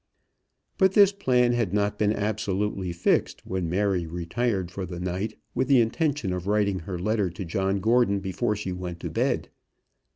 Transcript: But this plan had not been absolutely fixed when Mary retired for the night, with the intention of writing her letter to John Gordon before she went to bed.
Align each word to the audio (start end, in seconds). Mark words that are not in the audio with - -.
But 0.79 0.93
this 0.93 1.11
plan 1.11 1.53
had 1.53 1.75
not 1.75 1.99
been 1.99 2.11
absolutely 2.11 2.91
fixed 2.91 3.45
when 3.45 3.69
Mary 3.69 4.07
retired 4.07 4.71
for 4.71 4.83
the 4.83 4.99
night, 4.99 5.37
with 5.53 5.67
the 5.67 5.79
intention 5.79 6.33
of 6.33 6.47
writing 6.47 6.79
her 6.79 6.97
letter 6.97 7.29
to 7.29 7.45
John 7.45 7.79
Gordon 7.79 8.19
before 8.19 8.55
she 8.55 8.71
went 8.71 8.99
to 9.01 9.11
bed. 9.11 9.49